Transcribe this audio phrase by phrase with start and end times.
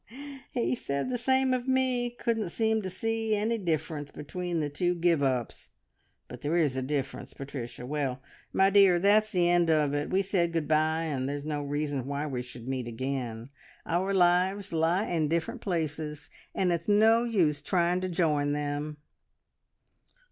[0.51, 2.09] "He said the same of me.
[2.09, 5.69] Couldn't seem to see any difference between the two `give ups';
[6.27, 7.85] but there is a difference, Patricia.
[7.85, 8.19] Well,
[8.51, 10.09] my dear, that's the end of it.
[10.09, 13.51] We said good bye, and there's no reason why we should meet again....
[13.85, 18.97] Our lives lie in different places, and it's no use trying to join them."